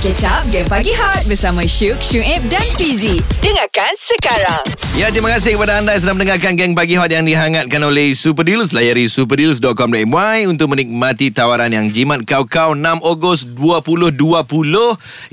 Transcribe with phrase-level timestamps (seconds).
[0.00, 5.58] Catch up Game Pagi Hot Bersama Syuk, Syuib dan Fizi Dengarkan sekarang Ya, terima kasih
[5.58, 8.70] kepada anda yang sedang mendengarkan Geng Pagi Hot yang dihangatkan oleh Super Deals.
[8.70, 14.14] Layari superdeals.com.my untuk menikmati tawaran yang jimat kau-kau 6 Ogos 2020.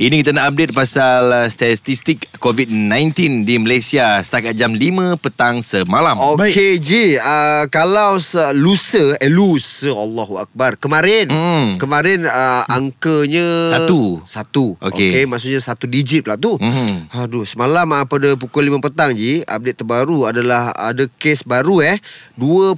[0.01, 6.17] Ini kita nak update pasal uh, statistik COVID-19 di Malaysia setakat jam 5 petang semalam.
[6.17, 11.77] Okey Ji uh, Kalau se- lusa Eh lusa Allahu Akbar Kemarin Hmm.
[11.77, 14.25] Kemarin uh, angkanya Satu.
[14.25, 15.09] Satu Okey.
[15.09, 17.07] Okey Maksudnya satu digit pula tu Mhm.
[17.15, 21.97] Aduh Semalam uh, pada pukul 5 petang Ji Update terbaru adalah Ada kes baru eh
[22.35, 22.75] 21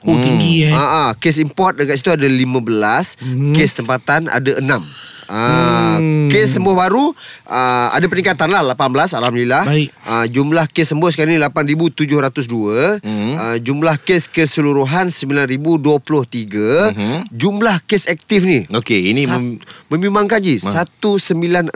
[0.00, 3.52] Oh tinggi eh Ah, ah, kes import dekat situ ada 15, hmm.
[3.52, 4.64] kes tempatan ada 6.
[5.30, 6.26] Ah, hmm.
[6.26, 7.14] kes sembuh baru
[7.46, 9.62] ah, ada peningkatan lah 18 alhamdulillah.
[9.62, 9.88] Baik.
[10.02, 12.98] Ah, jumlah kes sembuh sekarang ni 8702.
[12.98, 13.34] Hmm.
[13.38, 16.90] Ah, jumlah kes keseluruhan 9023.
[16.90, 17.30] Mhm.
[17.30, 18.66] Jumlah kes aktif ni.
[18.66, 21.70] Okey, ini Sat- mem- membimbangkan je 196.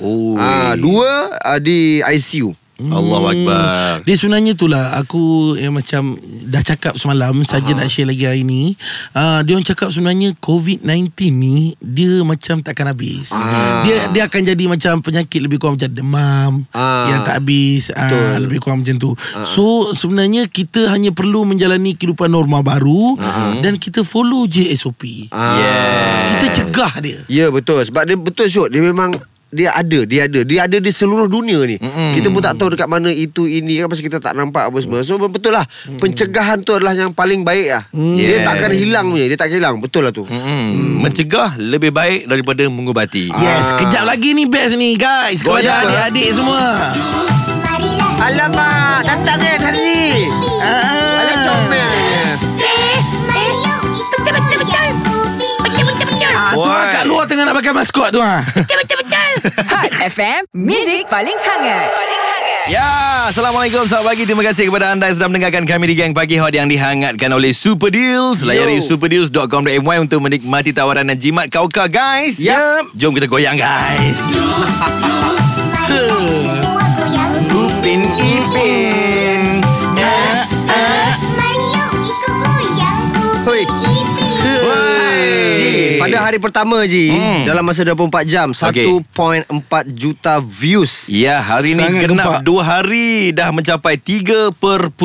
[0.00, 0.32] Oh.
[0.34, 2.56] Ah, dua ah, di ICU.
[2.88, 3.60] Allahu Akbar.
[4.02, 8.42] Dia sebenarnya tu lah Aku yang macam Dah cakap semalam Saja nak share lagi hari
[8.42, 8.72] ni.
[9.12, 13.28] Uh, Dia orang cakap sebenarnya COVID-19 ni Dia macam takkan habis.
[13.30, 13.84] Ah.
[13.84, 17.10] Dia dia akan jadi macam Penyakit lebih kurang macam demam Ah.
[17.10, 19.10] Yang tak habis uh, Lebih kurang macam tu.
[19.44, 23.18] So sebenarnya Kita hanya perlu menjalani Kehidupan normal baru
[23.60, 25.56] Dan kita follow je SOP Ah.
[25.56, 26.18] Yeah.
[26.30, 27.18] Kita cegah dia.
[27.26, 27.82] Ya betul.
[27.82, 28.68] Sebab dia betul Syuk.
[28.70, 29.10] Dia memang
[29.50, 32.14] dia ada Dia ada Dia ada di seluruh dunia ni Mm-mm.
[32.14, 35.02] Kita pun tak tahu Dekat mana itu ini kan Pasal kita tak nampak apa semua
[35.02, 38.26] So betul lah Pencegahan tu adalah Yang paling baik lah Yes.
[38.30, 41.00] Dia takkan hilang punya Dia tak hilang Betul lah tu Hmm.
[41.00, 43.28] Mencegah lebih baik daripada mengubati.
[43.28, 43.78] Yes Ah.
[43.78, 45.82] Kejap lagi ni best ni guys Kepada Goyang.
[45.84, 46.64] adik-adik semua
[48.20, 50.30] Alamak Datang kan hari ni
[50.62, 51.88] Alah comel
[56.30, 56.68] Ah, tu Woi.
[56.68, 58.40] lah kat luar tengah nak pakai maskot tu ah.
[59.42, 61.88] Hot FM Music paling hangat.
[61.88, 62.66] Paling hangat.
[62.68, 62.88] Ya,
[63.32, 63.88] Assalamualaikum.
[63.88, 64.22] Selamat pagi.
[64.28, 67.56] Terima kasih kepada anda Yang sedang mendengarkan kami Di Gang Pagi Hot Yang dihangatkan oleh
[67.56, 68.44] Super Deals.
[68.44, 72.36] Layari superdeals.com.my Untuk menikmati tawaran dan jimat kau-kau guys.
[72.36, 72.92] Yup.
[72.94, 74.16] Jom kita goyang guys.
[77.50, 78.99] Upin Ipin
[86.10, 87.42] pada hari pertama Ji Hmm.
[87.44, 88.84] Dalam masa 24 jam Okey.
[88.84, 89.46] 1.4
[89.88, 92.40] juta views Ya, hari ini Sangat genap gempak.
[92.42, 94.98] dua hari dah mencapai 3.4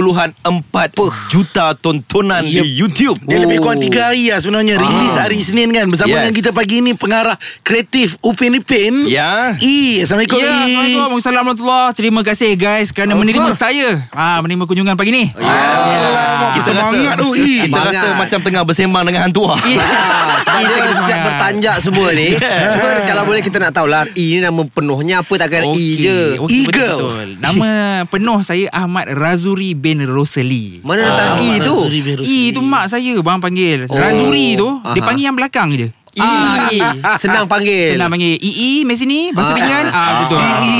[1.28, 2.52] juta tontonan Yep.
[2.56, 3.18] di YouTube.
[3.22, 6.20] Dia lebih kurang tiga hari lah sebenarnya Rilis hari Senin kan Bersama Yes.
[6.22, 9.54] dengan kita pagi ni Pengarah kreatif Upin Ipin Ya.
[9.56, 13.22] I Assalamualaikum Ya, Assalamualaikum Assalamualaikum Terima kasih guys Kerana Apa?
[13.22, 15.46] menerima saya ha, Menerima kunjungan pagi ni Alamak,
[15.86, 16.25] Kita
[16.66, 19.60] semangat tu I Kita rasa macam tengah bersembang dengan hantu lah.
[19.60, 22.30] Ah, sebab Kita dia siap bertanjak semua ni.
[22.74, 26.18] Cuma kalau boleh kita nak tahu lah I ni nama penuhnya apa Takkan I je?
[26.44, 27.00] Eagle.
[27.44, 27.68] Nama
[28.06, 30.82] penuh saya Ahmad Razuri bin Roseli.
[30.82, 31.76] Mana datang Ah, I tu?
[31.86, 32.50] Rosli.
[32.50, 33.80] I tu mak saya bang panggil.
[33.86, 33.96] Oh.
[33.96, 35.88] Razuri tu Dia panggil yang belakang je.
[36.18, 36.80] Ah, I.
[37.22, 39.56] Senang panggil Senang panggil II Mesti ni Bahasa Ah.
[39.56, 40.72] pinggan ah, Betul I,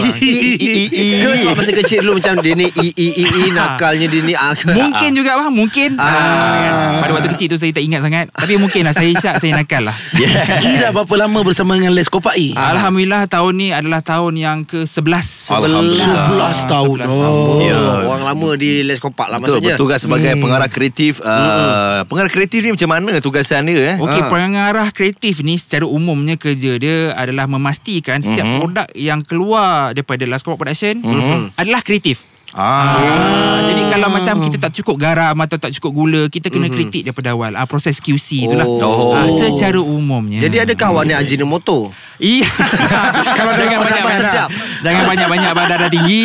[0.56, 1.06] I, I.
[1.18, 4.34] Ke sebab masa kecil dulu macam dia ni I, I, I, I nakalnya dia ni
[4.34, 4.56] ah.
[4.56, 6.08] Mungkin juga bang Mungkin Ah.
[6.08, 6.92] ah.
[7.00, 9.84] Pada waktu kecil tu Saya tak ingat sangat Tapi mungkin lah Saya syak Saya nakal
[9.84, 9.96] lah
[10.66, 15.52] I dah berapa lama bersama dengan Les Kopak Alhamdulillah tahun ni adalah tahun yang ke-11
[15.52, 16.56] Alhamdulillah.
[16.56, 17.82] 11 tahun 11 Oh Ya.
[18.06, 21.18] Orang lama di Les Kopak lah Betul, maksudnya bertugas sebagai pengarah kreatif.
[21.20, 23.98] Uh, pengarah kreatif ni macam mana tugasan dia eh?
[23.98, 24.30] Okey, Ah.
[24.30, 28.58] pengarah kreatif ni secara umumnya kerja dia adalah memastikan setiap Mhm.
[28.60, 31.56] produk yang keluar daripada Last Corp Production Mhm.
[31.56, 32.35] adalah kreatif.
[32.56, 32.96] Ah.
[32.96, 37.04] Ah, jadi kalau macam kita tak cukup garam atau tak cukup gula, kita kena kritik
[37.04, 37.52] daripada awal.
[37.52, 38.64] Ah, proses QC itulah.
[38.64, 39.12] Oh.
[39.12, 40.40] Ah, secara umumnya.
[40.40, 42.48] Jadi ada kawan ni Ajinomoto Iya.
[43.38, 44.50] Kalau jangan tengok banyak sedap.
[44.88, 46.24] Jangan banyak-banyak badan dah tinggi.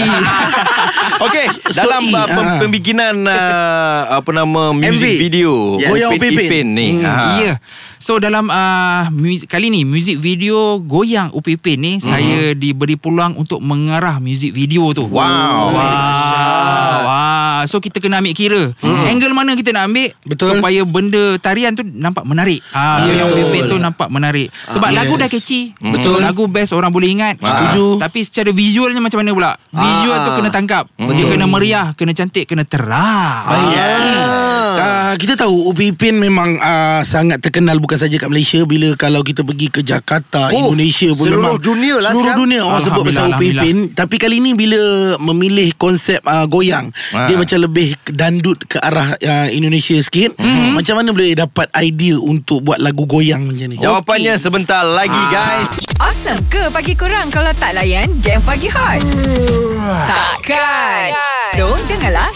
[1.27, 2.59] Okey, dalam I, uh, pem- ah.
[2.63, 5.21] pembikinan uh, apa nama music MV.
[5.21, 5.91] video Yes.
[5.93, 6.47] Goyang Upin Upin.
[6.47, 6.89] Ipin ni.
[6.97, 7.05] Hmm.
[7.05, 7.37] Ah.
[7.43, 7.55] Ya.
[8.01, 12.09] So dalam uh, mu- kali ni music video goyang UPP ni mm-hmm.
[12.09, 15.05] saya diberi peluang untuk mengarah music video tu.
[15.05, 15.77] Wow.
[15.77, 16.20] Wow.
[17.71, 19.05] So kita kena ambil kira mm.
[19.07, 20.59] angle mana kita nak ambil Betul.
[20.59, 22.59] supaya benda tarian tu nampak menarik.
[22.69, 23.15] Ah Ya.
[23.15, 24.51] goyang UPP tu nampak menarik.
[24.69, 25.21] Sebab Ah, lagu yes.
[25.21, 25.61] dah catchy.
[25.79, 26.19] Betul.
[26.19, 27.39] Lagu best orang boleh ingat.
[27.39, 27.71] Ah.
[27.71, 27.97] Setuju.
[27.97, 29.51] Tapi secara visualnya macam mana pula?
[29.71, 30.25] Visual Ah.
[30.27, 30.85] tu kena tangkap.
[30.99, 33.47] Dia kena meriah, kena cantik, kena terang.
[33.47, 34.51] Baik.
[34.73, 39.21] Uh, kita tahu Upi Ipin memang uh, sangat terkenal bukan saja kat Malaysia bila kalau
[39.21, 42.41] kita pergi ke Jakarta, Oh, Indonesia pun seluruh memang dunia lah Seluruh sekarang.
[42.41, 43.77] dunia orang sebut pasal Upi Ipin.
[43.93, 44.81] Tapi kali ni bila
[45.21, 47.27] memilih konsep uh, goyang, Ah.
[47.27, 50.41] dia macam lebih dandut ke arah uh, Indonesia sikit.
[50.41, 50.73] Mm-hmm.
[50.73, 53.77] Macam mana boleh dapat idea untuk buat lagu goyang macam ni?
[53.77, 55.69] Jawapannya sebentar lagi guys.
[56.01, 59.05] Awesome ke pagi kurang kalau tak layan game pagi hot?
[59.05, 59.70] Takkan.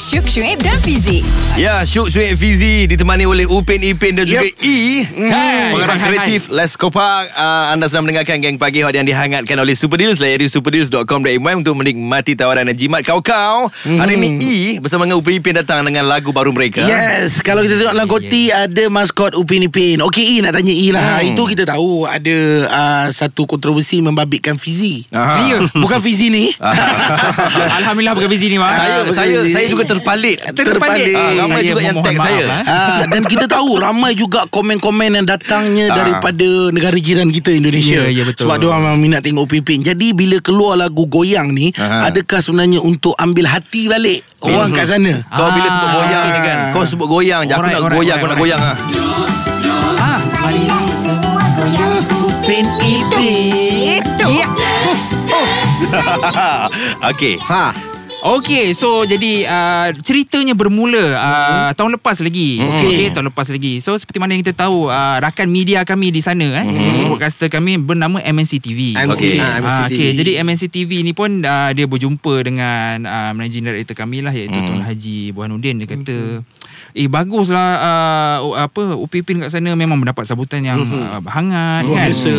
[0.05, 1.25] Syuk Syuib dan Fizik.
[1.56, 5.01] Ya, Syuk Suik Fizi ditemani oleh Upin Ipin dan juga E.
[5.01, 5.73] Hai.
[5.73, 7.33] Pengarah Hai, hai, kreatif Let's Kopak.
[7.33, 10.21] Uh, anda sedang mendengarkan Geng Pagi Hot yang dihangatkan oleh Super Deals.
[10.21, 13.73] Layari superdeals.com.my untuk menikmati tawaran dan jimat kau-kau.
[13.81, 16.85] Hari ini E bersama dengan Upin Ipin datang dengan lagu baru mereka.
[16.85, 20.05] Yes, kalau kita tengok dalam koti ada maskot Upin Ipin.
[20.05, 21.25] Okey, E nak tanya E lah.
[21.25, 21.33] Hmm.
[21.33, 22.37] Itu kita tahu ada
[22.69, 25.09] uh, satu kontroversi membabitkan Fizi.
[25.17, 25.49] Aha.
[25.49, 25.65] Ya.
[25.73, 26.53] Bukan Fizi ni.
[27.81, 28.69] Alhamdulillah bukan Fizi ni bang.
[28.69, 30.37] Saya Ah, saya saya juga terpalit.
[30.53, 31.15] Terpalit.
[31.15, 32.45] Ah, ramai Saya juga yang tag maaf, saya.
[32.45, 32.62] eh.
[32.65, 35.97] Ah, dan kita tahu ramai juga komen-komen yang datangnya Ah.
[35.97, 38.05] daripada negara jiran kita Indonesia.
[38.05, 38.45] Ya, ya, betul.
[38.45, 39.81] Sebab dia orang minat tengok Upin Ipin.
[39.81, 42.09] Jadi bila keluar lagu goyang ni, Aha.
[42.09, 45.25] adakah sebenarnya untuk ambil hati balik orang kat sana?
[45.27, 45.95] Kau bila sebut Ah.
[45.95, 48.77] goyang ni kan Kau sebut goyang je Aku nak goyang Aku nak goyang ah.
[49.97, 50.69] Ah, mari.
[52.45, 54.03] Upin Ipin.
[57.03, 57.94] Okey Ha.
[58.25, 62.56] Okey, so jadi uh, ceritanya bermula uh, tahun lepas lagi.
[62.56, 62.73] Hmm.
[62.73, 63.79] Okey, okay, tahun lepas lagi.
[63.79, 67.12] So seperti mana yang kita tahu, uh, rakan media kami di sana eh, Hmm.
[67.12, 68.97] broadcaster kami bernama MNC TV.
[68.97, 69.37] Okey.
[69.37, 69.93] ha, MC Ah, TV.
[69.93, 74.32] okay, jadi MNC TV ni pun uh, dia berjumpa dengan uh, managing director kami lah
[74.32, 74.69] iaitu Hmm.
[74.70, 76.41] Tun Haji Buhanuddin dia kata
[76.94, 82.11] eh baguslah uh, apa UPIPIN kat sana memang mendapat sambutan yang uh, hangat Luar kan.
[82.14, 82.35] biasa.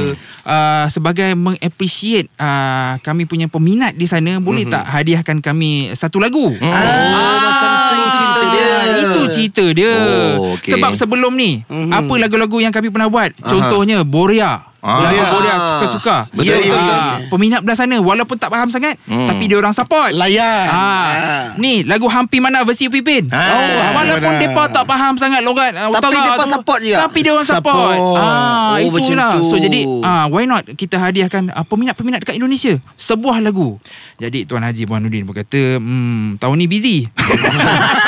[0.46, 6.56] Uh, sebagai mengappreciate uh, kami punya peminat di sana boleh tak hadiahkan kami satu lagu.
[6.56, 8.72] Oh, macam tu cerita dia.
[8.96, 9.96] Itu cerita dia.
[10.40, 10.72] Oh, okey.
[10.72, 13.36] Sebab sebelum ni apa lagu-lagu yang kami pernah buat?
[13.44, 14.72] Contohnya Boria.
[14.86, 15.02] Ah.
[15.02, 15.26] Lagu Ya.
[15.28, 16.18] Boria suka-suka.
[16.30, 19.26] Betul, Ya, betul, ah, Peminat belah sana walaupun tak faham sangat Hmm.
[19.26, 20.14] tapi dia orang support.
[20.14, 20.66] Layan.
[20.68, 21.44] Ah, Ah.
[21.58, 23.26] ni lagu Hampi Mana versi Upipin.
[23.28, 23.50] Ah.
[23.50, 23.66] Oh,
[23.98, 24.40] walaupun Mana.
[24.40, 26.98] depa tak faham sangat logat uh, Tapi utara depa tu, support juga.
[27.02, 27.98] Tapi dia orang support.
[27.98, 27.98] Support.
[28.16, 29.32] Ah, Oh, itulah.
[29.34, 29.50] tu.
[29.50, 33.82] So jadi ah why not kita hadiahkan uh, peminat-peminat dekat Indonesia sebuah lagu.
[34.16, 36.98] Jadi Tuan Haji Buhanuddin berkata, "Hmm, tahun ni busy."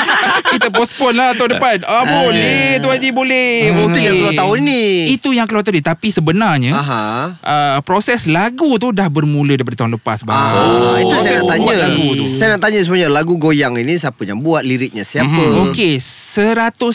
[0.50, 1.76] kita postpone lah tahun depan.
[1.84, 3.50] Ah, boleh Tuan Haji boleh.
[3.68, 4.00] Itu Okey.
[4.00, 4.84] yang keluar tahun ni.
[5.10, 7.02] Itu yang keluar tadi tapi sebenarnya Aha.
[7.38, 10.34] uh, proses lagu tu dah bermula daripada tahun lepas bang.
[10.34, 11.74] Ah, itu Proses saya nak tanya.
[11.78, 12.24] lagu tu.
[12.24, 15.28] Saya nak tanya sebenarnya lagu goyang ini siapa yang buat liriknya siapa?
[15.28, 15.70] Mhm.
[15.70, 16.94] Okey, 100%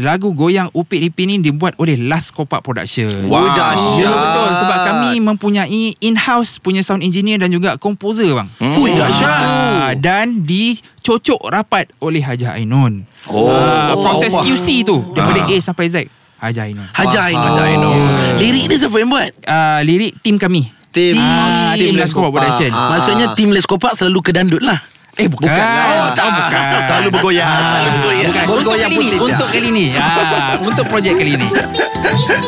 [0.00, 3.26] lagu goyang Upit Ipin ni dibuat oleh Last Kopak Production.
[3.26, 3.44] Wow.
[3.44, 4.00] Oh, dahsyat.
[4.00, 8.48] Ya betul sebab kami mempunyai in-house punya sound engineer dan juga komposer bang.
[8.94, 9.44] Dahsyat.
[9.44, 10.42] Ah, dan
[11.04, 13.04] dicocok rapat oleh Hajah Ainun.
[13.28, 13.52] Oh.
[13.52, 14.40] Ah, proses Oh.
[14.40, 16.08] QC tu daripada A sampai Z.
[16.40, 16.88] Hajah Ainun.
[16.88, 17.44] Hajar Ainun.
[17.44, 17.98] Hajar Ainun.
[18.40, 19.30] Lirik ni siapa yang buat?
[19.44, 20.64] Ah, lirik tim kami.
[20.88, 21.20] Tim.
[21.20, 22.72] Ah, tim Last Kopak Production.
[22.72, 22.96] Ah.
[22.96, 24.80] Maksudnya tim Les Kopak selalu kedandut lah.
[25.14, 25.44] Eh bukan.
[25.46, 25.86] Bukan lah.
[25.86, 26.60] Oh, tak bukan.
[26.88, 27.46] Selalu bergoyang.
[27.46, 28.24] Ah, Selalu bergoyang.
[28.24, 28.42] bukan.
[28.42, 29.26] Untuk Bergoyang kali pun ni, tidak.
[29.28, 29.84] untuk kali ni.
[29.94, 31.48] Ah, untuk projek kali ni.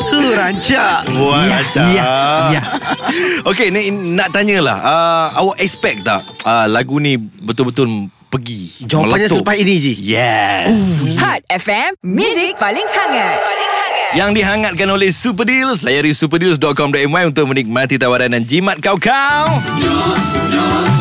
[0.03, 0.97] Tu rancak.
[1.15, 1.85] Wah, Ya, macam.
[1.87, 2.11] ya,
[2.51, 2.61] ya.
[3.53, 3.81] Okey, ni
[4.11, 4.77] nak tanyalah.
[4.81, 8.85] Uh, awak expect tak uh, lagu ni betul-betul pergi?
[8.85, 9.41] Jawapannya meletup?
[9.41, 9.93] selepas ini Ji.
[9.99, 10.75] Yes.
[11.17, 13.37] Hot FM, Music paling hangat.
[13.39, 14.13] Paling hangat.
[14.15, 19.45] Yang dihangatkan oleh Super Deals Layari superdeals.com.my Untuk menikmati tawaran dan jimat kau-kau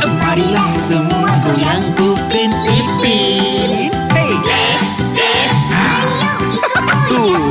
[0.03, 3.76] Marilah semua goyang Upin Ipin.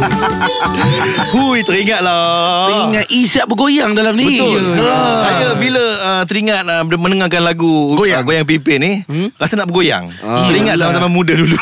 [1.33, 4.37] Hui, teringat lah Ingat Isyak bergoyang dalam ni.
[4.37, 4.83] Betul Ya.
[4.85, 5.17] Ah.
[5.21, 8.21] Saya bila uh, teringat uh, mendengarkan lagu Goyang.
[8.21, 9.35] uh, Goyang Pipin ni hmm?
[9.35, 10.89] Rasa nak bergoyang Teringat Yelah.
[10.89, 11.55] sama-sama muda dulu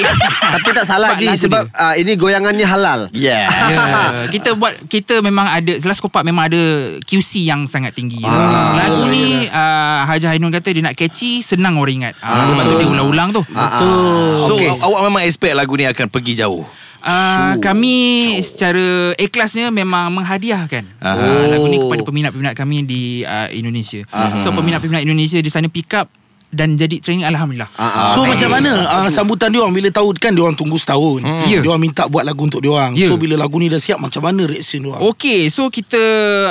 [0.54, 3.00] Tapi tak salah Ji lagu sebab uh, ini goyangannya halal.
[3.12, 3.84] Yeah Ya,
[4.34, 6.62] kita buat kita memang ada Last Kopak memang ada
[7.00, 8.20] QC yang sangat tinggi.
[8.22, 12.14] Ah, Lagu ni uh, Haji Ainun kata dia nak catchy senang orang ingat.
[12.20, 13.42] Ah, sebab tu dia ulang-ulang tu.
[13.42, 14.46] Betul.
[14.46, 14.68] So Okey.
[14.68, 16.64] aw- awak memang expect lagu ni akan pergi jauh
[17.02, 24.06] Uh, kami secara ikhlasnya memang menghadiahkan uh, lagu ni kepada peminat-peminat kami di uh, Indonesia.
[24.46, 26.06] So peminat-peminat Indonesia di sana pick up
[26.52, 27.72] dan jadi training alhamdulillah.
[27.80, 28.12] Ah, ah.
[28.12, 28.36] So Okay.
[28.36, 31.24] macam mana uh, sambutan dia orang bila tahu kan dia orang tunggu setahun.
[31.24, 31.48] Hmm.
[31.48, 31.64] Ya.
[31.64, 32.92] Dia orang minta buat lagu untuk dia orang.
[32.92, 33.08] Ya.
[33.08, 35.02] So bila lagu ni dah siap macam mana reaction dia orang?
[35.10, 35.98] Okey, so kita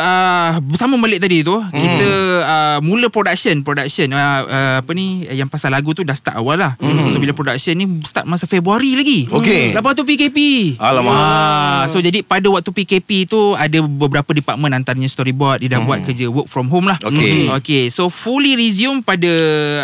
[0.02, 1.70] uh, bersama balik tadi tu, hmm.
[1.70, 2.10] kita
[2.44, 6.58] uh, mula production, production uh, uh, apa ni yang pasal lagu tu dah start awal
[6.58, 6.74] lah.
[6.82, 7.14] Hmm.
[7.14, 9.30] So bila production ni start masa Februari lagi.
[9.30, 9.78] Okey.
[9.78, 10.38] Lepas tu PKP.
[10.82, 11.14] Alamak.
[11.14, 15.88] Ah, so jadi pada waktu PKP tu ada beberapa department antaranya storyboard dia dah hmm.
[15.88, 16.98] buat kerja work from home lah.
[17.06, 17.48] Okey.
[17.48, 17.62] Hmm.
[17.62, 19.30] Okey, so fully resume pada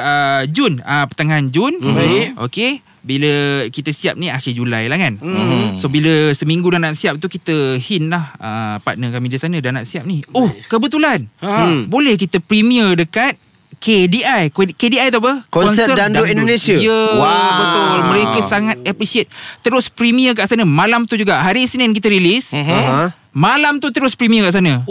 [0.08, 1.76] uh, Jun, uh, pertengahan Jun.
[1.78, 2.40] Baik.
[2.40, 2.72] Okey.
[3.08, 5.16] Bila kita siap ni akhir Julai lah kan.
[5.16, 5.80] Hmm.
[5.80, 9.64] So bila seminggu dah nak siap tu kita hint lah uh, partner kami di sana
[9.64, 10.28] dah nak siap ni.
[10.36, 11.24] Oh, kebetulan.
[11.40, 11.88] Ha.
[11.88, 13.40] Boleh kita premiere dekat
[13.78, 15.46] KDI KDI tu apa?
[15.48, 16.74] Konsert Dangdut Indonesia.
[16.74, 17.54] Ya Wow.
[17.62, 19.30] betul Mereka sangat appreciate
[19.62, 23.14] Terus premier kat sana Malam tu juga Hari Isnin kita release Ha?
[23.38, 24.82] Malam tu terus premier kat sana.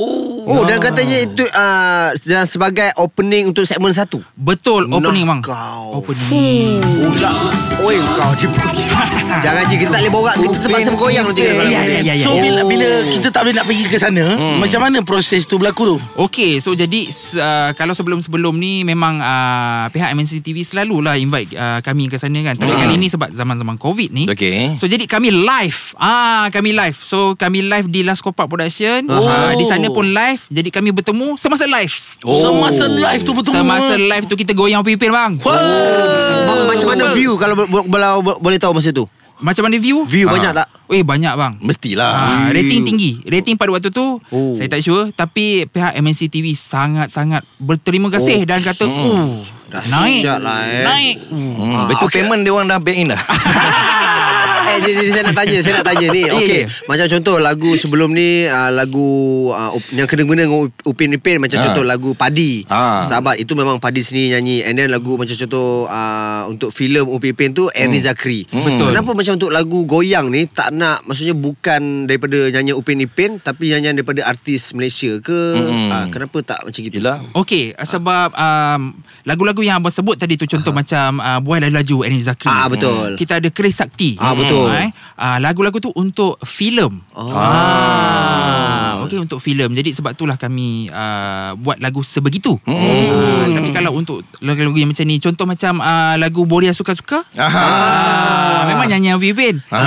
[0.46, 2.14] Oh dan katanya itu uh,
[2.46, 4.22] sebagai opening untuk segmen satu.
[4.38, 5.98] Betul opening bang kau.
[5.98, 6.78] Opening.
[7.10, 7.34] Pula
[7.82, 8.46] Oi kau je.
[9.44, 10.34] Jangan je Kita tak boleh borak.
[10.38, 11.42] Kita terpaksa bergoyang nanti.
[11.42, 12.24] Ya, ya, ya, ya.
[12.24, 14.58] So bila, bila kita tak boleh nak pergi ke sana Hmm.
[14.62, 15.96] Macam mana proses tu berlaku tu?
[16.30, 21.82] Okay so jadi uh, Kalau sebelum-sebelum ni Memang uh, Pihak MNC TV Selalulah invite uh,
[21.82, 22.54] kami ke sana kan.
[22.54, 24.24] Tapi kali ni sebab zaman-zaman COVID ni.
[24.30, 24.78] Okey.
[24.78, 25.98] So jadi kami live.
[25.98, 26.98] Ah Kami live.
[27.02, 29.08] So kami live di Last Kopak Production.
[29.08, 29.24] Oh.
[29.24, 30.44] uh, Di sana pun live.
[30.52, 32.20] Jadi kami bertemu Semasa live.
[32.20, 32.36] Oh.
[32.36, 35.40] Semasa live tu betul Semasa live tu kita goyang pipin bang.
[35.40, 37.40] Ma- Macam mana view?
[37.40, 39.08] Kalau bo- boleh boleh tahu masa tu?
[39.36, 40.04] Macam mana view?
[40.04, 40.68] View banyak tak?
[40.88, 41.52] Eh banyak bang.
[41.60, 42.12] Mestilah.
[42.12, 43.24] Ah, rating tinggi.
[43.24, 44.52] Rating pada waktu tu Oh.
[44.52, 45.08] Saya tak sure.
[45.10, 49.40] Tapi pihak MNC TV Sangat-sangat Berterima kasih Dan kata oh,
[49.88, 50.24] Naik.
[50.40, 50.84] lah, eh.
[50.84, 51.16] Naik.
[51.26, 53.20] Hmm, betul payment dia orang dah back in dah.
[54.66, 56.66] Eh jadi, jadi saya nak tanya Saya nak tanya ni Okey ya.
[56.84, 59.08] Macam contoh Lagu sebelum ni uh, Lagu
[59.48, 61.64] uh, Yang kena-mena dengan Up- Upin Ipin Macam Ah.
[61.64, 63.00] contoh lagu Padi Ah.
[63.00, 67.32] Sahabat Itu memang Padi sendiri nyanyi And then lagu macam contoh uh, Untuk filem Upin
[67.32, 68.90] Ipin tu Ernie Zakri Betul.
[68.90, 73.70] Kenapa macam untuk lagu Goyang ni Tak nak Maksudnya bukan Daripada nyanyi Upin Ipin Tapi
[73.70, 75.88] nyanyian daripada artis Malaysia ke Mm-mm.
[75.88, 77.20] uh, Kenapa tak macam gitu Yelah.
[77.32, 81.96] Okey sebab um, lagu-lagu yang abang sebut tadi tu contoh macam uh, Buai Laju Laju
[82.02, 82.48] Ernie Zakri.
[82.48, 83.14] Ah, betul.
[83.14, 84.16] Kita ada Chris Sakti.
[84.16, 84.55] Ah, betul.
[84.74, 84.88] Eh,
[85.20, 87.00] uh, lagu-lagu tu untuk filem.
[87.16, 87.30] Oh.
[87.32, 89.06] Ah.
[89.06, 89.70] Okey untuk filem.
[89.70, 92.58] Jadi sebab itulah kami uh, buat lagu sebegitu.
[92.66, 92.74] Hmm.
[92.74, 97.62] Ah, tapi kalau untuk lagu-lagu yang macam ni contoh macam uh, lagu Boria Suka-Suka Aha.
[97.62, 99.60] Ah, memang nyanyian Vivin.
[99.68, 99.82] Ah.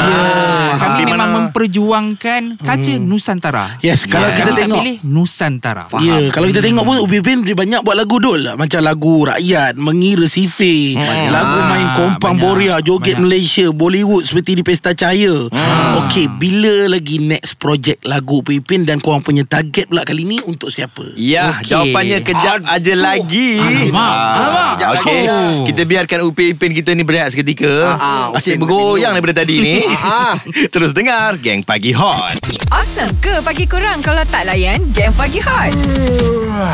[0.70, 1.38] Ah, kami Di memang mana?
[1.46, 3.66] memperjuangkan kaca Nusantara.
[3.80, 5.84] Yes, kalau kita Kami tak tengok- pilih Nusantara.
[5.96, 8.56] Ya, yeah, kalau kita tengok pun Pin dia banyak buat lagu dul lah.
[8.56, 10.96] Macam lagu rakyat, mengira sife,
[11.28, 13.26] lagu main kompang banyak, Boria, joget banyak.
[13.26, 15.52] Malaysia, Bollywood seperti di Pesta Cahaya.
[16.00, 20.70] Okey, bila lagi next project lagu Pin dan korang punya target pula kali ni untuk
[20.70, 21.04] siapa?
[21.14, 21.68] Ya, Okey.
[21.68, 23.60] jawapannya kejap aja lagi.
[23.60, 24.70] Alamak, alamak.
[24.72, 25.52] Kejap lagi Okey, lah.
[25.66, 27.70] kita biarkan Upin Ipin kita ni berehat seketika.
[27.86, 28.58] Ah, ah, Asyik
[28.98, 29.78] Ipin daripada tadi ni.
[30.00, 30.42] Ah.
[30.74, 32.40] Terus dengar Geng Pagi Hot.
[32.74, 35.74] Awesome ke pagi korang kalau tak layan game pagi hot?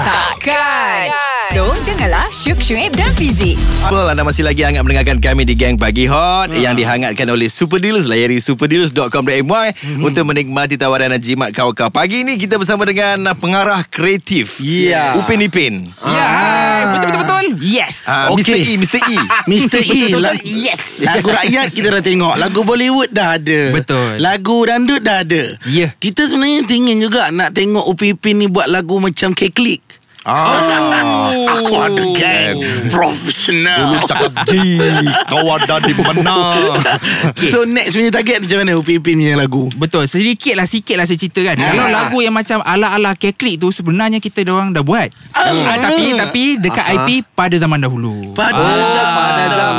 [0.03, 1.11] Takkan.
[1.51, 3.55] So, dengarlah Syuk Syuib dan Fizik.
[3.87, 7.79] Well, anda masih lagi hangat mendengarkan kami di Gang Pagi Hot yang dihangatkan oleh Super
[7.79, 8.07] Deals.
[8.07, 9.67] Layari superdeals.com.my
[10.03, 11.91] untuk menikmati tawaran dan jimat kau-kau.
[11.91, 14.59] Pagi ni kita bersama dengan pengarah kreatif.
[14.63, 15.15] Ya.
[15.15, 15.73] Upin Ipin.
[16.03, 16.54] Ya, hai.
[17.47, 17.73] Betul-betul.
[17.75, 17.95] Yes.
[18.05, 18.41] Ah, Okey.
[18.41, 18.57] Mr.
[18.57, 18.99] E, Mr.
[19.01, 19.17] E.
[19.51, 19.79] Mr.
[19.81, 20.81] E la- yes.
[21.01, 24.17] Lagu rakyat kita dah tengok Lagu Bollywood dah ada Betul.
[24.17, 25.93] Lagu dandut dah ada Ya.
[25.93, 29.83] Kita sebenarnya ingin juga Nak tengok Upipin ni Buat lagu macam K-Click
[30.25, 31.29] Ah.
[31.55, 32.57] Aku ada gang
[32.89, 34.01] Profesional.
[34.03, 34.81] Cakap Ji
[35.29, 36.57] Kau ada di mana?
[37.29, 37.53] Okey.
[37.53, 38.73] So next punya target Macam mana?
[38.73, 39.69] Upipin punya lagu.
[39.71, 40.09] Betul.
[40.09, 41.69] Sedikit lah Sikit lah saya cerita kan Ah.
[41.69, 45.13] Kalau lagu yang macam Ala-ala keklik tu Sebenarnya kita orang dah buat.
[45.31, 47.05] Ah, Tapi Tapi Dekat Ah.
[47.05, 48.33] IP Pada zaman dahulu.
[48.33, 49.14] Pada Oh, zaman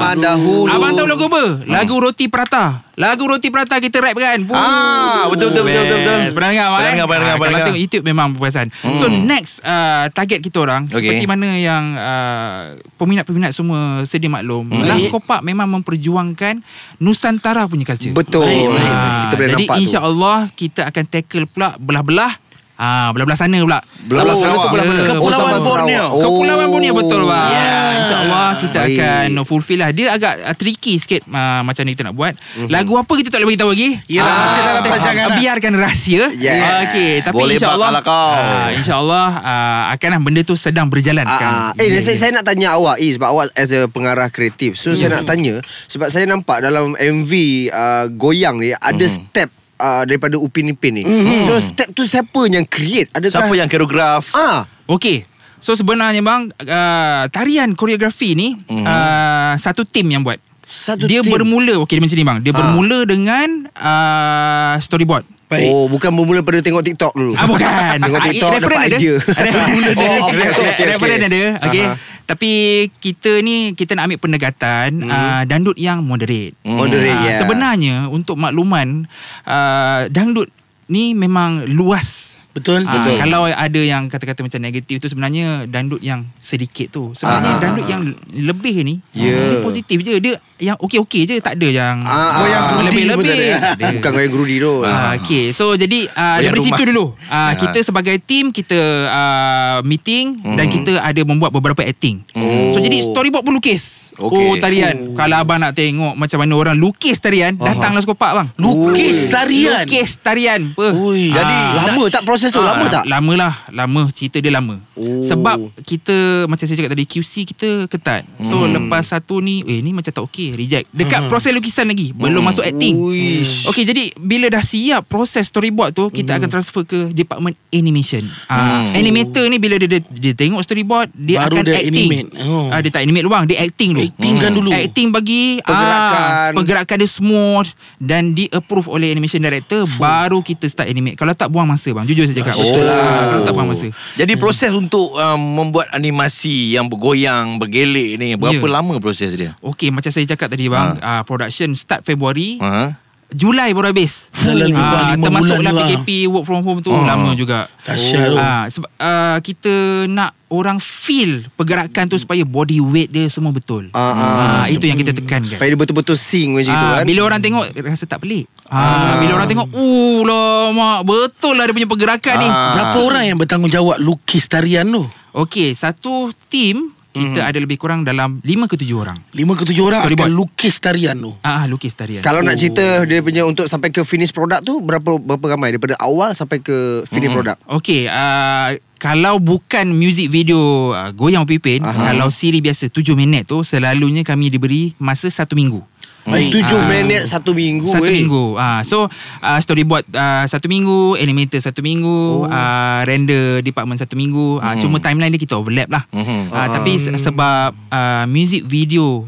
[0.09, 0.69] zaman dahulu.
[0.69, 1.43] Abang tahu lagu apa?
[1.65, 2.65] Lagu Roti Prata
[2.97, 4.41] Lagu Roti Prata kita rap kan.
[4.49, 6.19] Ah, betul, betul, betul, betul, betul.
[6.33, 6.91] Pernah dengar Pernah eh?
[6.91, 7.67] dengar, pernah dengar, Ah, Kalau dengar.
[7.67, 10.97] tengok YouTube memang berperasan So next uh, Target kita orang Okey.
[10.97, 12.61] Seperti mana yang uh,
[12.95, 14.83] Peminat-peminat semua Sedia maklum Hmm.
[14.83, 16.65] Last Kopak memang memperjuangkan
[16.99, 18.49] Nusantara punya culture Betul
[18.79, 22.33] Ah, Kita boleh Jadi nampak tu insya-Allah kita akan tackle pula belah-belah
[22.77, 23.81] Ah, belah-belah sana pula.
[24.05, 24.61] Belah-belah Sarawak.
[24.61, 25.01] itu belah mana?
[25.01, 25.55] Ya, Kepulauan.
[25.65, 26.05] Borneo.
[26.13, 26.21] Oh.
[26.21, 27.49] Kepulauan Borneo betul bang.
[27.49, 27.57] Ya.
[27.57, 27.89] Yeah.
[27.97, 28.97] InsyaAllah kita Baik.
[29.01, 29.91] akan fulfill lah.
[29.97, 32.37] Dia agak uh, tricky sikit uh, macam ni kita nak buat.
[32.69, 33.97] Lagu apa kita tak boleh beritahu lagi.
[34.07, 35.37] Yelah, masih dalam perancangan lah.
[35.41, 36.23] Biarkan rahsia.
[36.37, 36.61] Yes.
[36.61, 37.89] Ah, Okey, tapi Boleh insyaAllah.
[37.91, 38.33] bakal lah kau.
[38.37, 41.25] ah, InsyaAllah uh, akan benda tu sedang berjalan.
[41.25, 41.53] Ah, kan.
[41.73, 41.81] ah.
[41.81, 45.17] Eh saya, saya nak tanya awak eh, Sebab awak as a pengarah kreatif So saya
[45.17, 47.33] nak tanya Sebab saya nampak dalam MV
[47.73, 51.03] uh, Goyang ni Ada step uh, Daripada Upin Ipin ni
[51.43, 55.27] So step tu siapa yang create Adakah Siapa yang koreograf Ah, Okey.
[55.57, 60.39] So sebenarnya bang uh, tarian koreografi ni uh, satu tim yang buat.
[60.63, 61.33] Satu dia tim?
[61.33, 62.39] bermula okey macam ni bang.
[62.39, 62.59] Dia Ah.
[62.61, 65.27] bermula dengan uh, storyboard.
[65.47, 67.97] Baik Oh bukan bermula pada tengok TikTok dulu Ah bukan.
[68.03, 68.97] Tengok Ah, TikTok referen dapat ada.
[68.97, 69.15] idea
[69.47, 69.93] Referen ada.
[70.03, 71.29] Oh, okey, Referen okey.
[71.29, 71.43] ada.
[71.63, 71.85] Okey.
[71.85, 71.95] Aha.
[72.27, 72.51] Tapi
[72.99, 76.59] kita ni kita nak ambil pendekatan uh, dandut yang moderate.
[76.61, 79.07] Moderate Ah, ya Sebenarnya untuk makluman
[79.45, 80.51] uh, dangdut
[80.87, 82.26] ni memang luas
[82.57, 83.15] Betul, Ah, betul.
[83.19, 87.13] Kalau ada yang kata-kata macam negatif tu sebenarnya dandut yang sedikit tu.
[87.13, 87.61] Sebenarnya Ah.
[87.61, 89.37] dandut yang lebih ni Ya.
[89.37, 90.17] dia positif je.
[90.17, 93.13] Dia yang okey-okey je, tak ada yang Ah, Goyang grudi lebih-lebih.
[93.15, 93.49] pun tak ada.
[93.53, 93.87] Tak ada.
[93.95, 95.45] Bukan goyang grudi tu Ah, okay.
[95.51, 96.89] So jadi uh, Banyak dari situ rumah.
[96.89, 97.53] dulu uh, Ah.
[97.55, 100.57] kita sebagai tim kita uh, meeting Mhm.
[100.57, 102.25] dan kita ada membuat beberapa acting.
[102.33, 102.73] Oh.
[102.73, 104.17] So jadi storyboard pun lukis.
[104.17, 104.33] Okey.
[104.41, 105.13] Oh tarian.
[105.13, 108.49] Kalau abang nak tengok macam mana orang lukis tarian, datanglah skopak bang.
[108.57, 109.85] Lukis tarian.
[109.85, 110.73] Lukis tarian.
[110.73, 110.89] Apa?
[110.95, 111.29] Ui.
[111.29, 112.61] Jadi lama tak proses tu?
[112.61, 113.05] Lama Ah, tak?
[113.05, 115.21] Lama lah Lama Cerita dia lama Oh.
[115.21, 116.15] Sebab kita
[116.47, 118.73] Macam saya cakap tadi QC kita ketat So Hmm.
[118.75, 122.63] lepas satu ni Eh ni macam tak okey Reject Dekat proses lukisan lagi Belum masuk
[122.63, 123.65] acting Uish.
[123.67, 128.57] Okey jadi Bila dah siap Proses storyboard tu Kita akan transfer ke Department animation ah,
[128.83, 128.97] Hmm.
[128.97, 132.27] Animator ni Bila dia, dia, dia tengok storyboard Dia Baru akan dia acting animate.
[132.41, 132.69] Oh.
[132.69, 134.71] ah, Dia tak animate luang Dia acting dulu Actingkan dulu.
[134.71, 136.17] Acting bagi Pergerakan.
[136.17, 141.33] ah, Pergerakan dia smooth Dan di approve oleh animation director Baru kita start animate Kalau
[141.33, 143.05] tak buang masa bang Jujur saya cakap Betul lah.
[143.33, 148.59] Ah, tak buang masa Jadi proses untuk um, membuat animasi yang bergoyang, bergelek ni berapa
[148.59, 148.73] Ya.
[148.73, 149.57] lama proses dia?
[149.61, 151.11] Okey macam saya cakap tadi bang Ha.
[151.11, 153.06] uh, Production start Februari Ha?
[153.29, 157.03] Julai baru habis Dalam Ah, Termasuklah bulan tu, PKP Work from home tu Oh.
[157.03, 158.37] Lama juga Dahsyat tu.
[158.37, 159.73] Ah, sebab uh, Kita
[160.07, 164.23] nak Orang feel Pergerakan tu Supaya body weight dia Semua betul Ah, ah.
[164.63, 167.41] Ah, Itu yang kita tekankan Supaya dia betul-betul sing macam tu Ah, kan Bila orang
[167.41, 171.91] tengok Rasa tak pelik ah, Bila orang tengok Uh lah mak Betul lah dia punya
[171.91, 172.73] pergerakan ni Ah.
[172.73, 175.03] Berapa orang yang bertanggungjawab lukis tarian tu?
[175.35, 177.49] Okey Satu team Kita Hmm.
[177.49, 180.29] ada lebih kurang Dalam 5 ke 7 orang Lima ke tujuh orang Storyboard.
[180.29, 181.33] akan lukis tarian tu.
[181.41, 185.17] Ah, lukis tarian Kalau nak cerita dia punya untuk sampai ke finish product tu berapa
[185.17, 187.57] berapa ramai daripada awal sampai ke finish product?
[187.67, 190.59] Okey, uh, kalau bukan music video
[190.91, 192.11] uh, Goyang Pipin, Aha.
[192.11, 195.79] kalau siri biasa 7 minit tu selalunya kami diberi masa 1 minggu.
[196.27, 196.59] Baik.
[196.59, 196.91] Tujuh Ah.
[196.91, 198.19] minit satu minggu Satu eh.
[198.19, 198.59] minggu.
[198.59, 199.07] Ah, so
[199.39, 202.11] uh, storyboard uh, satu minggu, animator satu minggu,
[202.43, 202.51] oh.
[202.51, 204.59] uh, render department satu minggu.
[204.59, 206.03] Uh, cuma timeline dia kita overlap lah.
[206.11, 206.51] Mhm.
[206.51, 209.23] Uh, tapi se- sebab uh, music video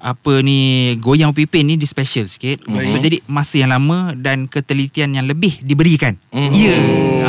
[0.00, 0.56] apa ni
[0.96, 2.64] goyang pipin ni dia special sikit.
[2.64, 6.16] So jadi masa yang lama dan ketelitian yang lebih diberikan.
[6.32, 6.52] Mhm.
[6.56, 6.72] Ya.
[6.72, 7.19] Ah.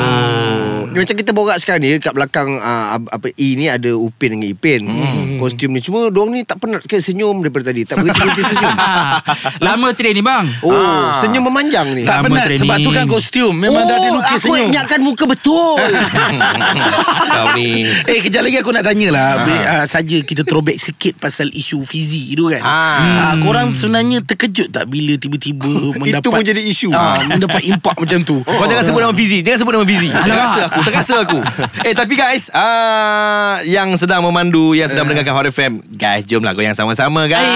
[0.91, 4.49] Dia macam kita borak sekarang ni Kat belakang uh, apa E ni ada Upin dengan
[4.49, 5.37] Ipin Hmm.
[5.37, 8.73] Kostum ni Cuma diorang ni tak penat ke senyum daripada tadi Tak berhenti-berhenti senyum
[9.65, 10.45] Lama train ni bang.
[10.61, 11.17] Oh Ah.
[11.17, 13.09] senyum memanjang ni Tak Lama penat sebab tu kan training.
[13.09, 13.53] kostum.
[13.53, 14.67] Memang oh, dah ada lukis aku senyum.
[14.69, 15.79] ingatkan muka betul
[17.31, 17.69] Kau ni
[18.05, 19.47] Eh kejap lagi aku nak tanya lah Ha.
[19.47, 23.31] uh, Saja kita throwback sikit Pasal isu Fizi tu kan Ah.
[23.31, 26.91] Ah, Korang sebenarnya terkejut tak Bila tiba-tiba mendapat pun jadi isu.
[26.91, 30.61] ah, Mendapat impak macam tu Kau jangan sebut nama Fizi Jangan sebut nama Fizi Terasa
[30.67, 31.39] aku Terasa aku
[31.81, 36.73] Eh tapi guys uh, Yang sedang memandu Yang sedang mendengarkan Hot FM Guys jomlah goyang
[36.73, 37.47] sama-sama guys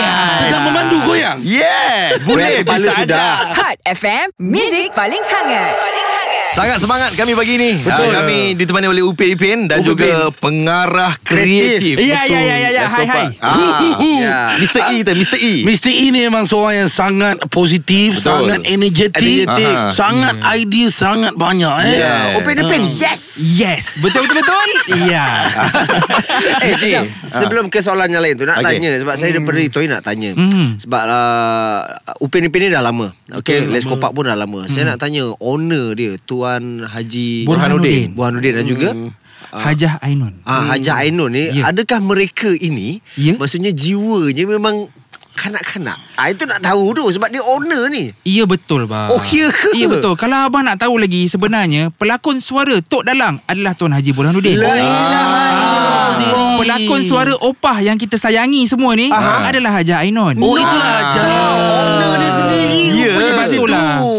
[0.41, 3.03] Sedang memandu goyang Yes Boleh Bisa sudah.
[3.03, 3.23] aja
[3.55, 5.73] Hot FM, Music paling hangat.
[5.73, 6.04] Paling hangat.
[6.55, 8.07] Sangat semangat kami pagi ni Betul.
[8.07, 11.99] uh, Kami ditemani oleh Upin Ipin Dan Upin juga pengarah Kreatif.
[11.99, 12.83] kreatif Ya, ya, ya, ya, ya.
[12.87, 13.27] Hai, hai.
[13.37, 13.59] Ah,
[13.99, 14.39] Ya.
[14.55, 14.79] Mr.
[14.87, 15.35] E kita Mr.
[15.35, 15.91] E Mr.
[15.91, 18.47] E ni memang seorang yang sangat positif Betul.
[18.47, 19.51] Sangat energetik.
[19.51, 19.91] Aha.
[19.91, 21.95] Sangat idea Sangat banyak eh.
[21.97, 22.39] Yeah.
[22.39, 24.69] Upin Ipin Yes Yes, betul betul betul.
[25.05, 25.51] Ya.
[26.63, 28.79] Eh sekejap Sebelum ke soalan yang lain tu Nak Okay.
[28.79, 30.79] tanya Sebab saya daripada Toi nak tanya Hmm.
[30.79, 31.79] Sebab uh,
[32.17, 33.91] Upin Ipin ni dah lama Okay Les lama.
[33.91, 38.13] Kopak pun dah lama Saya nak tanya Owner dia Tuan Haji Burhanuddin.
[38.13, 38.89] Burhanuddin dan juga
[39.49, 40.45] Hajah Ainun.
[40.45, 41.73] Ah, Haja Ainun ni Ya.
[41.73, 43.33] Adakah mereka ini Ya.
[43.33, 44.93] Maksudnya jiwanya memang
[45.35, 49.09] Kanak-kanak ah, Itu nak tahu tu Sebab dia owner ni Ya betul bang.
[49.09, 49.75] Oh, ya ke?
[49.75, 50.15] Ya betul.
[50.15, 54.55] Kalau abang nak tahu lagi sebenarnya pelakon suara Tok Dalang adalah Tuan Haji Burhanuddin.
[54.55, 55.95] La ilaha illallah.
[56.31, 59.49] Ah, pelakon suara opah yang kita sayangi semua ni Aha.
[59.49, 60.39] adalah Hajah Ainun.
[60.39, 61.03] Oh itulah Ah.
[61.03, 62.24] ajar Owner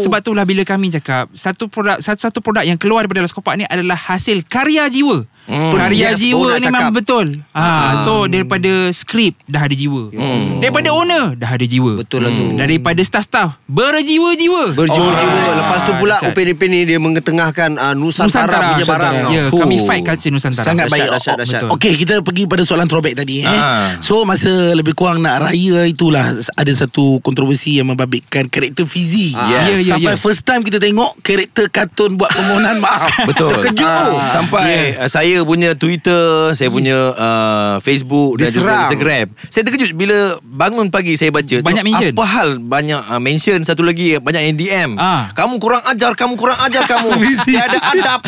[0.07, 3.99] Sebab itulah bila kami cakap Satu produk Satu, produk yang keluar daripada Laskopak ni Adalah
[3.99, 5.71] hasil karya jiwa Hmm.
[5.71, 10.11] Karya Yes, jiwa ni memang betul ha, So daripada skrip Dah ada jiwa
[10.59, 12.45] Daripada owner Dah ada jiwa Betul lah tu.
[12.53, 16.35] Daripada staff-staff Berjiwa-jiwa Berjiwa-jiwa Oh, Lepas tu pula dahsyat.
[16.35, 19.85] Upin Ipin ni Dia mengetengahkan uh, Nusantara, Nusantara punya barang Ya yeah, Kami Oh.
[19.85, 21.37] fight culture Nusantara Sangat baik Oh, dahsyat.
[21.39, 21.67] betul.
[21.71, 23.47] Okey kita pergi pada soalan throwback tadi eh.
[23.47, 23.95] Ah.
[23.99, 29.47] So masa lebih kurang nak raya itulah Ada satu kontroversi yang membabitkan Karakter Fizi Ah.
[29.65, 30.19] Ya, ya, Sampai ya.
[30.19, 33.87] first time kita tengok Karakter kartun buat permohonan maaf Betul Terkejut.
[33.87, 38.85] Ah, Sampai uh, saya punya Twitter Saya punya uh, Facebook Dan juga.
[38.87, 42.11] Instagram Saya terkejut bila Bangun pagi saya baca tu, Banyak mention.
[42.15, 45.29] Apa hal banyak uh, mention Satu lagi Banyak yang DM Ah.
[45.35, 47.09] Kamu kurang ajar Kamu kurang ajar kamu
[47.47, 48.19] Tiada adab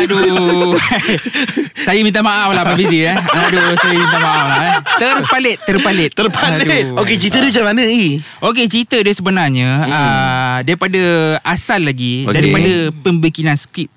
[0.00, 0.76] Aduh
[1.86, 3.16] Saya minta maaf lah Pak Fizi eh.
[3.16, 4.74] Aduh Saya minta maaf lah eh.
[4.98, 6.84] Terpalit Terpalit Terpalit.
[6.90, 7.00] Aduh.
[7.04, 8.20] Okey cerita dia macam mana I?
[8.40, 9.92] Okey cerita dia sebenarnya hmm.
[9.92, 11.02] uh, daripada
[11.44, 12.34] asal lagi okay.
[12.34, 12.72] daripada
[13.04, 13.88] pembikinan skrip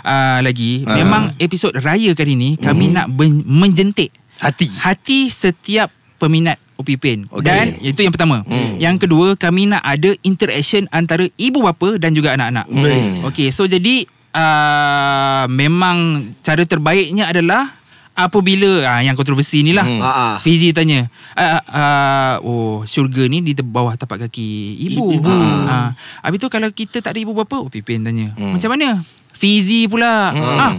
[0.00, 0.94] uh, lagi Ah.
[0.94, 4.68] memang episod raya kali ni kami nak ben- menjentik Hati.
[4.78, 7.40] hati setiap peminat Opipin Okey.
[7.40, 8.76] Dan itu yang pertama hmm.
[8.76, 13.24] Yang kedua Kami nak ada interaction Antara ibu bapa Dan juga anak-anak Hmm.
[13.24, 15.96] Okey so jadi uh, Memang
[16.38, 17.72] Cara terbaiknya adalah
[18.16, 20.00] Apabila uh, Yang kontroversi ni lah Hmm.
[20.00, 20.34] Ah, ah.
[20.40, 24.48] Fizi tanya uh, uh, Oh syurga ni Di bawah tapak kaki
[24.90, 25.28] Ibu, Ibu.
[25.28, 25.92] Uh,
[26.24, 30.72] Habis tu kalau kita tak ada ibu bapa Opipin tanya Macam mana Fizi pula ah,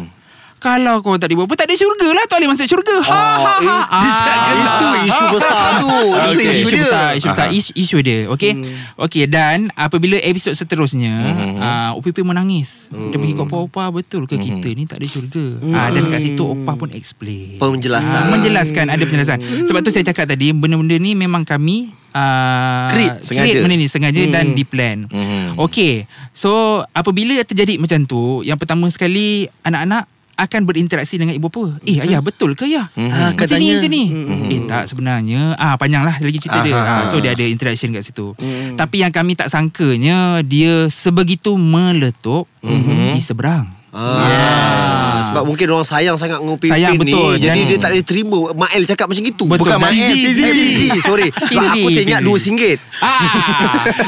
[0.57, 3.55] kalau kau tak ibu bapa Tak ada syurga lah Tak boleh masuk syurga ha, ha,
[3.61, 3.77] ha.
[3.93, 5.89] Ah, Itu isu besar tu
[6.33, 6.49] Itu Okey.
[6.49, 8.75] isu isu dia besar isu besar isu, isu dia okey hmm.
[9.05, 11.55] okey dan apabila episod seterusnya hmm.
[11.61, 13.13] uh, UPP menangis hmm.
[13.13, 14.43] dia pergi ke opa-opa betul ke hmm.
[14.43, 15.73] kita ni tak ada syurga hmm.
[15.73, 18.17] uh, dan kat situ opa pun explain Penjelasan.
[18.17, 19.39] Ah, menjelaskan ada penjelasan
[19.69, 23.43] sebab tu saya cakap tadi benda-benda ni memang kami uh, Create, sengaja.
[23.45, 24.33] create benda ni sengaja hmm.
[24.33, 25.55] dan di plan Hmm.
[25.61, 31.81] okey so apabila terjadi macam tu yang pertama sekali anak-anak akan berinteraksi dengan ibu bapa.
[31.83, 32.87] Eh ayah betul ke ya?
[32.93, 33.09] Mhm.
[33.09, 34.03] Ha, macam ni macam ni.
[34.09, 34.47] Mhm.
[34.53, 36.77] Eh tak sebenarnya ah panjang lah lagi cerita dia.
[36.77, 36.95] Aha.
[37.03, 38.37] Ha, so dia ada interaction kat situ.
[38.77, 43.76] Tapi yang kami tak sangkanya dia sebegitu meletup di seberang.
[43.97, 47.31] Ah, Sebab mungkin orang sayang sangat dengan Upin Sayang, Ipin betul.
[47.33, 48.39] ni Jadi dia tak boleh terima.
[48.53, 49.57] Mael cakap macam itu Betul.
[49.57, 50.21] Bukan Dan Mael, Fizi.
[50.23, 50.43] Fizi.
[50.43, 51.27] Eh, Fizi, Sorry.
[51.33, 52.77] Sebab Fizi, aku teringat dua singgit.
[52.97, 53.17] Ah,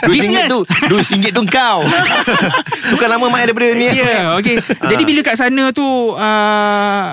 [0.05, 0.21] Dua business.
[0.21, 1.79] singgit tu Dua singgit tu kau.
[2.93, 3.85] Bukan nama mak daripada ni.
[3.87, 4.61] Ya, yeah, okey.
[4.61, 5.81] Jadi bila kat sana tu
[6.13, 7.07] uh,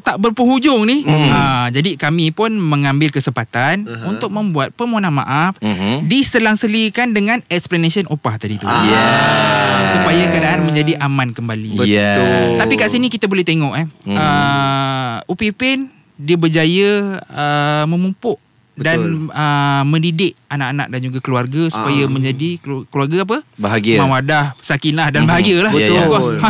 [0.00, 1.28] tak berpenghujung ni, Mhm.
[1.28, 4.08] uh, jadi kami pun mengambil kesempatan uh-huh.
[4.08, 6.08] untuk membuat permohonan maaf Mhm.
[6.08, 8.64] diselang-selikan dengan explanation opah tadi tu.
[8.64, 10.00] Yes.
[10.00, 11.84] Supaya keadaan menjadi aman kembali.
[11.84, 12.56] Yes.
[12.56, 13.86] Tapi kat sini kita boleh tengok eh.
[14.08, 14.16] Mhm.
[14.16, 18.40] Uh, Upipin dia berjaya uh, memupuk
[18.76, 22.08] dan uh, mendidik anak-anak dan juga keluarga supaya Ah.
[22.08, 23.36] menjadi kelu- keluarga apa?
[23.54, 23.96] Bahagia.
[23.98, 25.72] Mawadah, sakinah dan bahagia lah.
[25.72, 25.98] Ya, ya.
[25.98, 26.30] Of course.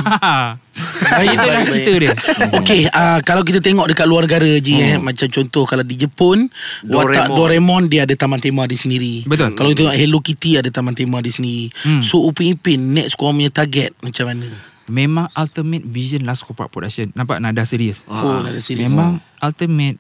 [0.77, 2.13] Baik, Itulah baik, cerita dia.
[2.53, 4.85] Okey, uh, kalau kita tengok dekat luar negara je Hmm.
[4.85, 6.93] eh, macam contoh kalau di Jepun, watak
[7.27, 7.33] Doraemon.
[7.33, 9.25] Doraemon dia ada taman tema di sendiri.
[9.25, 9.55] Betul.
[9.55, 11.73] Kalau kita tengok Hello Kitty ada taman tema di sendiri.
[11.81, 12.03] Hmm.
[12.03, 14.53] So Upin Ipin next korang punya target macam mana?
[14.87, 17.09] Memang Ultimate Vision Last Corporate Production.
[17.11, 18.05] Nampak nada serius.
[18.05, 18.85] Oh, ada sini.
[18.85, 19.97] Memang Ultimate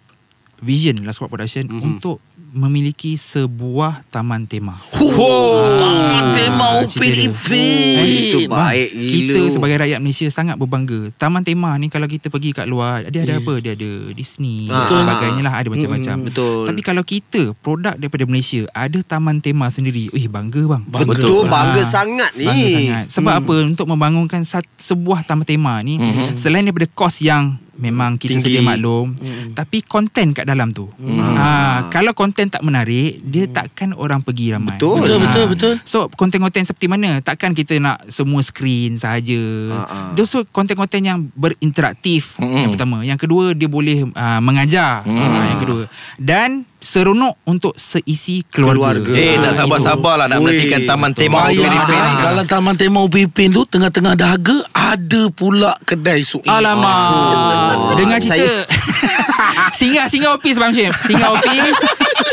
[0.58, 1.82] Vision Last Corporate Production Mhm.
[1.82, 2.16] untuk
[2.48, 4.80] memiliki sebuah taman tema.
[4.96, 7.28] Oh, taman tema Upin dia.
[7.28, 7.94] Ipin.
[7.94, 9.12] Oh, itu baik Bang, gila.
[9.12, 11.12] Kita sebagai rakyat Malaysia sangat berbangga.
[11.14, 13.54] Taman tema ni kalau kita pergi kat luar, dia ada apa?
[13.58, 14.88] Dia ada Disney, Ah.
[14.88, 16.16] dan sebagainya lah, ada macam-macam.
[16.16, 16.64] Mm, betul.
[16.64, 20.82] Tapi kalau kita produk daripada Malaysia ada taman tema sendiri, eh bangga bang.
[20.86, 21.08] Bangga.
[21.12, 23.04] Betul bangga Ah, sangat ni Bangga sangat.
[23.12, 23.54] Sebab apa?
[23.66, 26.00] Untuk membangunkan sat- sebuah taman tema ni,
[26.34, 28.44] selain daripada kos yang memang kita Tinggi.
[28.50, 29.12] sedia maklum,
[29.52, 30.88] tapi konten kat dalam tu.
[30.98, 34.74] Ha, kalau konten tak menarik, dia takkan orang pergi ramai.
[34.74, 34.98] Betul.
[34.98, 35.22] Betul, Ah.
[35.22, 35.72] betul, betul.
[35.82, 40.08] So konten-konten seperti mana Takkan kita nak semua screen sahaja Ah, ah.
[40.12, 42.56] Dia so konten-konten yang berinteraktif Mm-mm.
[42.58, 45.12] Yang pertama Yang kedua dia boleh uh, mengajar uh,
[45.46, 45.82] Yang kedua
[46.16, 46.48] Dan
[46.86, 49.12] seronok untuk seisi keluarga, Keluarga.
[49.12, 52.22] Eh Ah, tak sabar-sabar lah Nak menantikan taman tema Bayang Upin ada, Ipin ni.
[52.22, 56.46] dalam taman tema Upin Ipin tu tengah-tengah dahaga ada pula kedai suik.
[56.46, 57.96] Alamak.
[57.96, 58.38] Dengar cerita.
[58.38, 58.66] Saya-
[59.78, 61.76] Singgah Singgah office Bang Syed Singgah office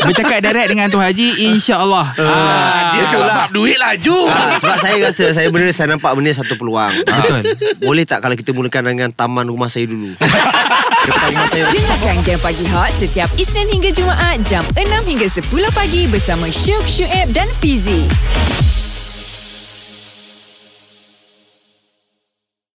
[0.04, 4.16] Bercakap direct dengan Tuan Haji InsyaAllah Ah, dia tu lah duit laju.
[4.28, 6.92] Ah, sebab saya rasa saya benar saya nampak benda satu peluang.
[7.04, 7.40] Betul.
[7.80, 10.12] Boleh tak kalau kita mulakan dengan taman rumah saya dulu?
[11.06, 11.64] Depan rumah saya.
[11.68, 16.84] Dengarkan Game Pagi Hot setiap Isnin hingga Jumaat jam 6 hingga 10 pagi bersama Syuk,
[16.84, 18.04] Syuib dan Fizi.